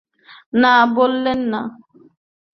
না, 0.53 0.73
বলবে 0.95 1.33
না। 1.51 1.61